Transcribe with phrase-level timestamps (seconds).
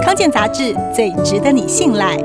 [0.00, 2.16] 康健杂志最值得你信赖。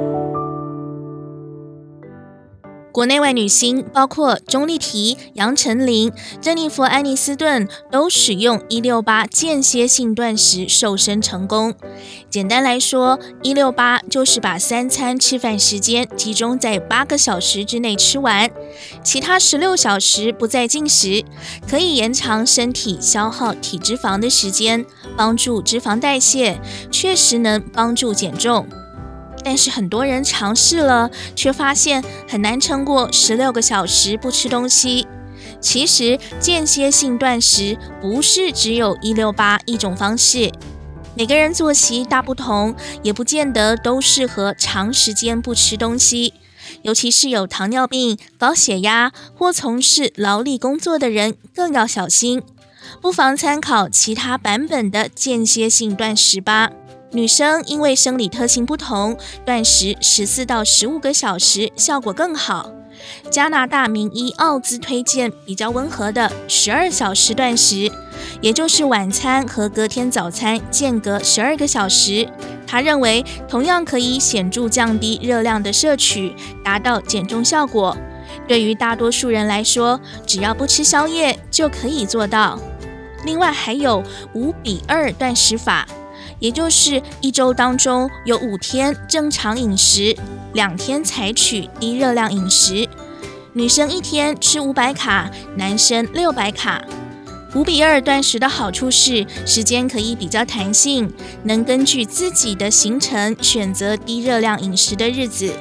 [2.92, 6.12] 国内外女星，包括钟丽缇、杨丞琳、
[6.42, 11.76] 珍妮佛·安妮斯顿，都使用一六八间歇性断食瘦身成功。
[12.28, 18.50] 简单来说，一六八就是把三餐吃饭时间集中在八个小时之内吃完，
[19.04, 21.24] 其他十六小时不再进食，
[21.70, 24.84] 可以延长身体消耗体脂肪的时间，
[25.18, 26.62] 帮助脂肪代谢，
[26.92, 28.66] 确实能帮助减重。
[29.44, 35.08] 但是很多人尝试了，却发现很难撑过十六个小时不吃东西。
[35.60, 40.52] 其实间歇性断食不是只有一六八一种方式，
[41.16, 46.34] 每个人作息大不同，也不见得都适合长时间不吃东西。
[46.82, 52.44] 尤其是有糖尿病、高血压或从事劳力工作的人更要小心。
[53.02, 56.70] 不妨参考其他版本的间歇性断食吧。
[57.12, 62.72] 女生因为生理特性不同，断食十四到十五个小时效果更好。
[63.30, 67.90] 加拿大名医奥兹推荐比较温和的十二小时断食，
[68.42, 72.28] 也就是晚餐和隔天早餐间隔十二个小时。
[72.66, 77.96] 他认为同样可以显著降低热量的摄取，达到减重效果。
[78.48, 82.60] 对于大多数人来说，只要不吃宵夜就可以做到。
[83.26, 85.88] 另外还有五比二断食法。
[86.40, 90.16] 也就是一周当中有五天正常饮食，
[90.54, 92.88] 两天采取低热量饮食。
[93.54, 96.84] 女生一天吃五百卡，男生六百卡。
[97.56, 101.12] 五比二断食的好处是时间可以比较弹性，
[101.44, 105.52] 能根据自己的行程选择低热量饮食的日子。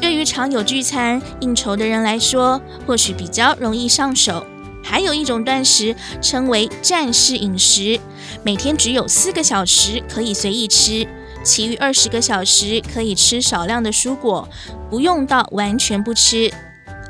[0.00, 4.44] 对于常有聚餐应酬的人来说，或许比较容易上手。
[4.86, 7.98] 还有一种断食称为战士饮食。
[8.44, 11.06] 每天只有四个小时可以随意吃，
[11.42, 14.48] 其余二十个小时可以吃少量的蔬果，
[14.88, 16.52] 不用到完全不吃。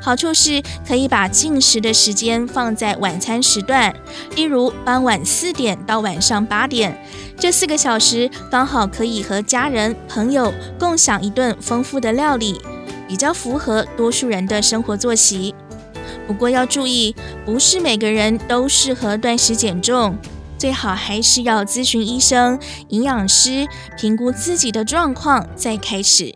[0.01, 3.93] 好处是可以把进食的时间放在晚餐时段，
[4.35, 6.97] 例如傍晚四点到晚上八点，
[7.37, 12.61] 这四个小时刚好可以和家人朋友共享一顿丰富的料理，
[13.07, 15.53] 比较符合多数人的生活作息。
[16.25, 20.17] 不过要注意，不是每个人都适合断食减重。
[20.57, 26.33] 最好还是要咨询医生、营养师，评估自己的状况再开始。